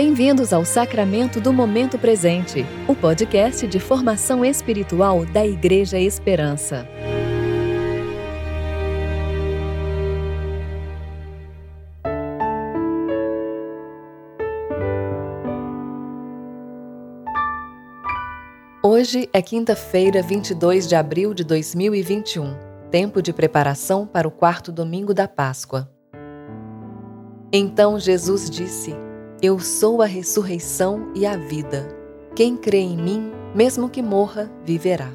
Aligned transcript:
Bem-vindos 0.00 0.52
ao 0.52 0.64
Sacramento 0.64 1.40
do 1.40 1.52
Momento 1.52 1.98
Presente, 1.98 2.64
o 2.86 2.94
podcast 2.94 3.66
de 3.66 3.80
formação 3.80 4.44
espiritual 4.44 5.26
da 5.26 5.44
Igreja 5.44 5.98
Esperança. 5.98 6.86
Hoje 18.80 19.28
é 19.32 19.42
quinta-feira, 19.42 20.22
22 20.22 20.86
de 20.86 20.94
abril 20.94 21.34
de 21.34 21.42
2021, 21.42 22.56
tempo 22.88 23.20
de 23.20 23.32
preparação 23.32 24.06
para 24.06 24.28
o 24.28 24.30
quarto 24.30 24.70
domingo 24.70 25.12
da 25.12 25.26
Páscoa. 25.26 25.90
Então 27.52 27.98
Jesus 27.98 28.48
disse: 28.48 29.07
Eu 29.40 29.60
sou 29.60 30.02
a 30.02 30.04
ressurreição 30.04 31.12
e 31.14 31.24
a 31.24 31.36
vida. 31.36 31.86
Quem 32.34 32.56
crê 32.56 32.78
em 32.78 32.96
mim, 32.96 33.30
mesmo 33.54 33.88
que 33.88 34.02
morra, 34.02 34.50
viverá. 34.64 35.12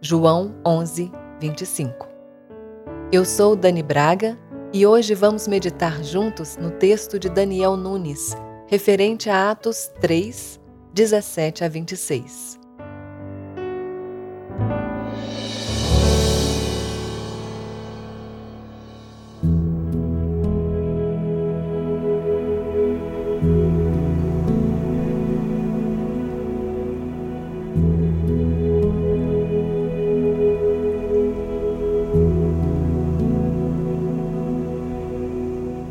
João 0.00 0.54
11, 0.64 1.10
25. 1.40 2.06
Eu 3.10 3.24
sou 3.24 3.56
Dani 3.56 3.82
Braga 3.82 4.38
e 4.72 4.86
hoje 4.86 5.12
vamos 5.12 5.48
meditar 5.48 6.04
juntos 6.04 6.56
no 6.56 6.70
texto 6.70 7.18
de 7.18 7.28
Daniel 7.28 7.76
Nunes, 7.76 8.36
referente 8.68 9.28
a 9.28 9.50
Atos 9.50 9.90
3, 10.00 10.60
17 10.94 11.64
a 11.64 11.68
26. 11.68 12.61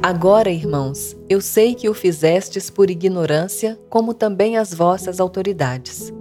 Agora, 0.03 0.49
irmãos, 0.49 1.16
eu 1.30 1.39
sei 1.39 1.75
que 1.75 1.88
o 1.88 1.94
fizestes 1.94 2.71
por 2.71 2.89
ignorância, 2.89 3.80
como 3.88 4.16
também 4.16 4.58
as 4.58 4.73
vossas 4.73 5.19
autoridades. 5.19 6.11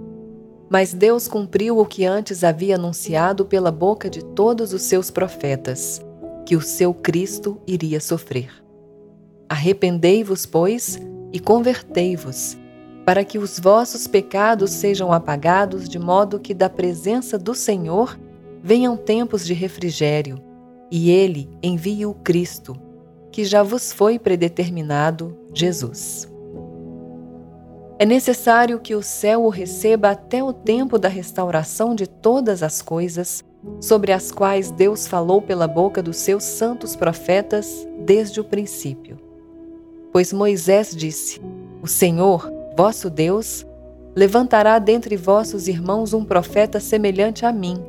Mas 0.69 0.93
Deus 0.93 1.27
cumpriu 1.27 1.79
o 1.79 1.85
que 1.85 2.05
antes 2.05 2.43
havia 2.43 2.75
anunciado 2.75 3.43
pela 3.43 3.71
boca 3.71 4.07
de 4.07 4.23
todos 4.23 4.71
os 4.71 4.83
seus 4.83 5.09
profetas, 5.09 5.99
que 6.45 6.55
o 6.55 6.61
seu 6.61 6.93
Cristo 6.93 7.59
iria 7.65 7.99
sofrer. 7.99 8.51
Arrependei-vos, 9.49 10.45
pois, 10.45 10.99
e 11.33 11.39
convertei-vos, 11.39 12.55
para 13.03 13.25
que 13.25 13.39
os 13.39 13.59
vossos 13.59 14.05
pecados 14.05 14.69
sejam 14.69 15.11
apagados, 15.11 15.89
de 15.89 15.97
modo 15.97 16.39
que 16.39 16.53
da 16.53 16.69
presença 16.69 17.35
do 17.35 17.55
Senhor 17.55 18.15
venham 18.61 18.95
tempos 18.95 19.43
de 19.43 19.55
refrigério, 19.55 20.37
e 20.91 21.09
ele 21.09 21.49
envie 21.63 22.05
o 22.05 22.13
Cristo 22.13 22.90
que 23.31 23.45
já 23.45 23.63
vos 23.63 23.93
foi 23.93 24.19
predeterminado, 24.19 25.37
Jesus. 25.53 26.29
É 27.97 28.05
necessário 28.05 28.79
que 28.79 28.95
o 28.95 29.03
céu 29.03 29.43
o 29.43 29.49
receba 29.49 30.09
até 30.09 30.43
o 30.43 30.51
tempo 30.51 30.97
da 30.97 31.07
restauração 31.07 31.93
de 31.93 32.07
todas 32.07 32.63
as 32.63 32.81
coisas, 32.81 33.43
sobre 33.79 34.11
as 34.11 34.31
quais 34.31 34.71
Deus 34.71 35.07
falou 35.07 35.41
pela 35.41 35.67
boca 35.67 36.01
dos 36.01 36.17
seus 36.17 36.43
santos 36.43 36.95
profetas 36.95 37.87
desde 37.99 38.39
o 38.39 38.43
princípio. 38.43 39.19
Pois 40.11 40.33
Moisés 40.33 40.95
disse: 40.95 41.39
O 41.81 41.87
Senhor, 41.87 42.51
vosso 42.75 43.09
Deus, 43.09 43.65
levantará 44.15 44.79
dentre 44.79 45.15
vossos 45.15 45.67
irmãos 45.67 46.13
um 46.13 46.25
profeta 46.25 46.79
semelhante 46.79 47.45
a 47.45 47.51
mim. 47.51 47.81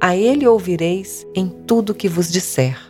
A 0.00 0.16
ele 0.16 0.46
ouvireis 0.46 1.26
em 1.34 1.48
tudo 1.48 1.94
que 1.94 2.08
vos 2.08 2.30
disser. 2.30 2.85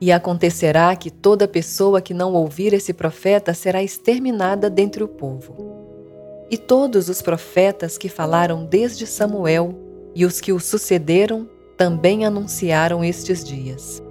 E 0.00 0.10
acontecerá 0.10 0.96
que 0.96 1.10
toda 1.10 1.46
pessoa 1.46 2.00
que 2.00 2.14
não 2.14 2.32
ouvir 2.32 2.72
esse 2.72 2.92
profeta 2.92 3.52
será 3.52 3.82
exterminada 3.82 4.70
dentre 4.70 5.04
o 5.04 5.08
povo. 5.08 5.54
E 6.50 6.56
todos 6.56 7.08
os 7.08 7.20
profetas 7.20 7.98
que 7.98 8.08
falaram 8.08 8.64
desde 8.64 9.06
Samuel 9.06 9.74
e 10.14 10.24
os 10.24 10.40
que 10.40 10.52
o 10.52 10.58
sucederam 10.58 11.48
também 11.76 12.24
anunciaram 12.24 13.04
estes 13.04 13.44
dias. 13.44 14.02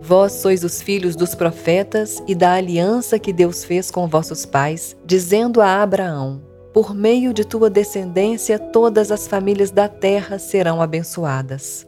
Vós 0.00 0.32
sois 0.32 0.64
os 0.64 0.82
filhos 0.82 1.14
dos 1.14 1.34
profetas 1.34 2.22
e 2.26 2.34
da 2.34 2.54
aliança 2.54 3.18
que 3.18 3.32
Deus 3.32 3.64
fez 3.64 3.90
com 3.90 4.08
vossos 4.08 4.44
pais, 4.44 4.96
dizendo 5.04 5.60
a 5.60 5.80
Abraão: 5.80 6.42
Por 6.72 6.94
meio 6.94 7.32
de 7.32 7.44
tua 7.44 7.70
descendência, 7.70 8.58
todas 8.58 9.12
as 9.12 9.28
famílias 9.28 9.70
da 9.70 9.88
terra 9.88 10.38
serão 10.38 10.82
abençoadas. 10.82 11.86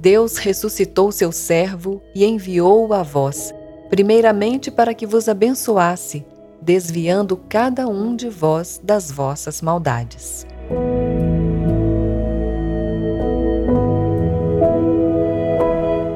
Deus 0.00 0.38
ressuscitou 0.38 1.12
seu 1.12 1.30
servo 1.30 2.00
e 2.14 2.24
enviou-o 2.24 2.94
a 2.94 3.02
vós, 3.02 3.52
primeiramente 3.90 4.70
para 4.70 4.94
que 4.94 5.04
vos 5.04 5.28
abençoasse, 5.28 6.24
desviando 6.62 7.36
cada 7.36 7.86
um 7.86 8.16
de 8.16 8.30
vós 8.30 8.80
das 8.82 9.12
vossas 9.12 9.60
maldades. 9.60 10.46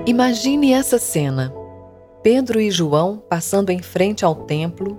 Imagine 0.06 0.72
essa 0.72 0.98
cena: 0.98 1.52
Pedro 2.22 2.58
e 2.58 2.70
João 2.70 3.22
passando 3.28 3.68
em 3.68 3.82
frente 3.82 4.24
ao 4.24 4.34
templo, 4.34 4.98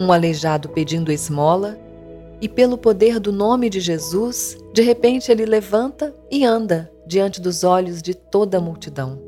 um 0.00 0.10
aleijado 0.10 0.68
pedindo 0.70 1.12
esmola, 1.12 1.78
e 2.40 2.48
pelo 2.48 2.76
poder 2.76 3.20
do 3.20 3.32
nome 3.32 3.70
de 3.70 3.78
Jesus, 3.78 4.58
de 4.72 4.82
repente 4.82 5.30
ele 5.30 5.46
levanta 5.46 6.12
e 6.28 6.44
anda 6.44 6.92
diante 7.06 7.40
dos 7.40 7.64
olhos 7.64 8.00
de 8.00 8.14
toda 8.14 8.58
a 8.58 8.60
multidão. 8.60 9.18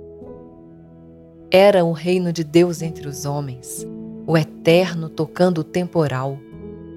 Era 1.50 1.84
o 1.84 1.92
reino 1.92 2.32
de 2.32 2.42
Deus 2.42 2.82
entre 2.82 3.06
os 3.06 3.24
homens, 3.24 3.86
o 4.26 4.36
eterno 4.36 5.08
tocando 5.08 5.58
o 5.58 5.64
temporal, 5.64 6.38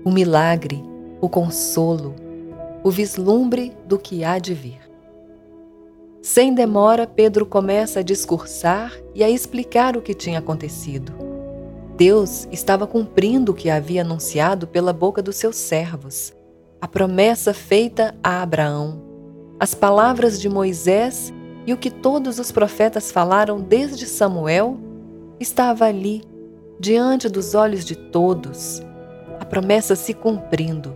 o 0.03 0.11
milagre, 0.11 0.83
o 1.21 1.29
consolo, 1.29 2.15
o 2.83 2.89
vislumbre 2.89 3.73
do 3.85 3.99
que 3.99 4.23
há 4.23 4.39
de 4.39 4.53
vir. 4.53 4.79
Sem 6.21 6.53
demora, 6.53 7.07
Pedro 7.07 7.45
começa 7.45 7.99
a 7.99 8.03
discursar 8.03 8.93
e 9.13 9.23
a 9.23 9.29
explicar 9.29 9.95
o 9.95 10.01
que 10.01 10.13
tinha 10.13 10.39
acontecido. 10.39 11.13
Deus 11.95 12.47
estava 12.51 12.87
cumprindo 12.87 13.51
o 13.51 13.55
que 13.55 13.69
havia 13.69 14.01
anunciado 14.01 14.67
pela 14.67 14.93
boca 14.93 15.21
dos 15.21 15.35
seus 15.35 15.55
servos, 15.57 16.33
a 16.81 16.87
promessa 16.87 17.53
feita 17.53 18.15
a 18.23 18.41
Abraão, 18.41 19.08
as 19.59 19.73
palavras 19.75 20.39
de 20.39 20.47
Moisés 20.47 21.33
e 21.67 21.73
o 21.73 21.77
que 21.77 21.91
todos 21.91 22.39
os 22.39 22.51
profetas 22.51 23.11
falaram 23.11 23.59
desde 23.59 24.05
Samuel 24.05 24.77
estava 25.39 25.85
ali, 25.85 26.23
diante 26.79 27.27
dos 27.27 27.53
olhos 27.53 27.83
de 27.83 27.95
todos, 27.95 28.81
a 29.37 29.43
promessa 29.43 29.95
se 29.95 30.13
cumprindo. 30.13 30.95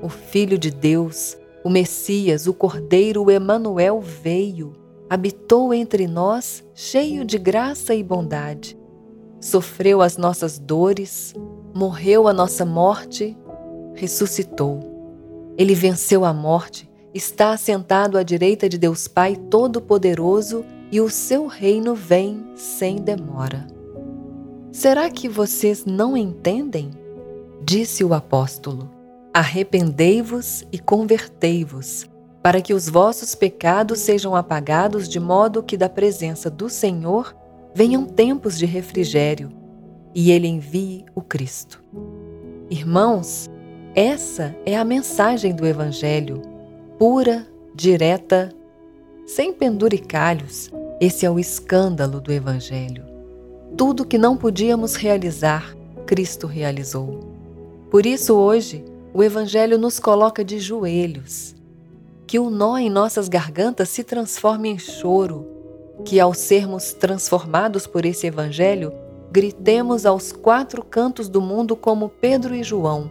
O 0.00 0.08
Filho 0.08 0.56
de 0.56 0.70
Deus, 0.70 1.36
o 1.64 1.68
Messias, 1.68 2.46
o 2.46 2.54
Cordeiro, 2.54 3.24
o 3.24 3.30
Emanuel 3.30 4.00
veio, 4.00 4.72
habitou 5.10 5.74
entre 5.74 6.06
nós, 6.06 6.64
cheio 6.74 7.24
de 7.24 7.38
graça 7.38 7.92
e 7.92 8.04
bondade. 8.04 8.78
Sofreu 9.40 10.00
as 10.00 10.16
nossas 10.16 10.58
dores, 10.58 11.34
morreu 11.74 12.28
a 12.28 12.32
nossa 12.32 12.64
morte, 12.64 13.36
ressuscitou. 13.94 14.80
Ele 15.58 15.74
venceu 15.74 16.24
a 16.24 16.32
morte 16.32 16.85
está 17.16 17.52
assentado 17.52 18.18
à 18.18 18.22
direita 18.22 18.68
de 18.68 18.76
Deus 18.76 19.08
Pai 19.08 19.36
Todo-Poderoso 19.36 20.64
e 20.92 21.00
o 21.00 21.08
seu 21.08 21.46
reino 21.46 21.94
vem 21.94 22.46
sem 22.54 22.96
demora. 22.96 23.66
Será 24.70 25.08
que 25.08 25.26
vocês 25.26 25.86
não 25.86 26.14
entendem? 26.14 26.90
Disse 27.62 28.04
o 28.04 28.12
apóstolo: 28.12 28.90
Arrependei-vos 29.32 30.64
e 30.70 30.78
convertei-vos, 30.78 32.06
para 32.42 32.60
que 32.60 32.74
os 32.74 32.86
vossos 32.86 33.34
pecados 33.34 34.00
sejam 34.00 34.36
apagados, 34.36 35.08
de 35.08 35.18
modo 35.18 35.62
que 35.62 35.76
da 35.76 35.88
presença 35.88 36.50
do 36.50 36.68
Senhor 36.68 37.34
venham 37.74 38.04
tempos 38.04 38.58
de 38.58 38.66
refrigério 38.66 39.50
e 40.14 40.30
ele 40.30 40.46
envie 40.46 41.04
o 41.14 41.22
Cristo. 41.22 41.82
Irmãos, 42.68 43.50
essa 43.94 44.54
é 44.66 44.76
a 44.76 44.84
mensagem 44.84 45.54
do 45.54 45.66
Evangelho 45.66 46.55
pura, 46.98 47.46
direta, 47.74 48.52
sem 49.26 49.52
penduricalhos. 49.52 50.70
Esse 50.98 51.26
é 51.26 51.30
o 51.30 51.38
escândalo 51.38 52.20
do 52.20 52.32
Evangelho. 52.32 53.04
Tudo 53.76 54.06
que 54.06 54.16
não 54.16 54.36
podíamos 54.36 54.94
realizar, 54.94 55.76
Cristo 56.06 56.46
realizou. 56.46 57.20
Por 57.90 58.06
isso, 58.06 58.34
hoje, 58.34 58.82
o 59.12 59.22
Evangelho 59.22 59.76
nos 59.76 60.00
coloca 60.00 60.42
de 60.42 60.58
joelhos. 60.58 61.54
Que 62.26 62.38
o 62.38 62.48
nó 62.48 62.78
em 62.78 62.88
nossas 62.88 63.28
gargantas 63.28 63.90
se 63.90 64.02
transforme 64.02 64.70
em 64.70 64.78
choro, 64.78 65.46
que 66.04 66.18
ao 66.18 66.32
sermos 66.32 66.92
transformados 66.94 67.86
por 67.86 68.06
esse 68.06 68.26
Evangelho, 68.26 68.92
gritemos 69.30 70.06
aos 70.06 70.32
quatro 70.32 70.82
cantos 70.82 71.28
do 71.28 71.42
mundo 71.42 71.76
como 71.76 72.08
Pedro 72.08 72.54
e 72.54 72.64
João: 72.64 73.10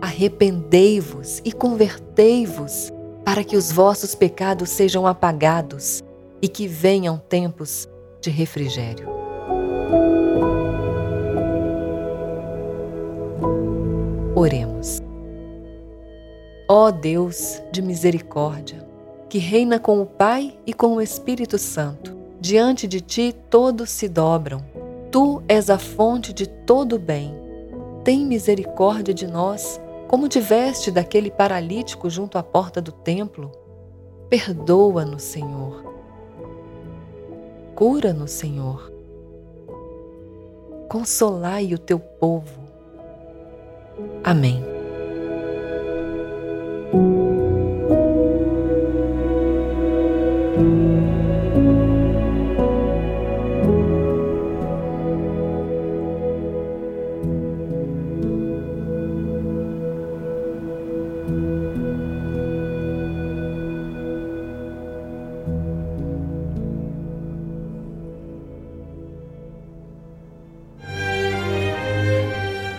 Arrependei-vos 0.00 1.40
e 1.44 1.52
convertei-vos, 1.52 2.90
para 3.24 3.44
que 3.44 3.56
os 3.56 3.70
vossos 3.70 4.14
pecados 4.14 4.70
sejam 4.70 5.06
apagados 5.06 6.02
e 6.42 6.48
que 6.48 6.66
venham 6.66 7.18
tempos 7.18 7.88
de 8.20 8.30
refrigério. 8.30 9.08
Oremos. 14.34 15.02
Ó 16.68 16.90
Deus 16.90 17.60
de 17.72 17.82
misericórdia, 17.82 18.86
que 19.28 19.38
reina 19.38 19.78
com 19.78 20.00
o 20.00 20.06
Pai 20.06 20.56
e 20.64 20.72
com 20.72 20.94
o 20.94 21.00
Espírito 21.00 21.58
Santo, 21.58 22.16
diante 22.40 22.86
de 22.86 23.00
ti 23.00 23.34
todos 23.50 23.90
se 23.90 24.08
dobram. 24.08 24.62
Tu 25.10 25.42
és 25.48 25.68
a 25.68 25.78
fonte 25.78 26.32
de 26.32 26.46
todo 26.46 26.98
bem. 26.98 27.34
Tem 28.04 28.24
misericórdia 28.24 29.12
de 29.12 29.26
nós, 29.26 29.80
como 30.10 30.28
tiveste 30.28 30.90
daquele 30.90 31.30
paralítico 31.30 32.10
junto 32.10 32.36
à 32.36 32.42
porta 32.42 32.82
do 32.82 32.90
templo. 32.90 33.52
Perdoa-nos, 34.28 35.22
Senhor. 35.22 35.84
Cura-nos, 37.76 38.32
Senhor. 38.32 38.92
Consolai 40.88 41.72
o 41.72 41.78
teu 41.78 42.00
povo. 42.00 42.58
Amém. 44.24 44.79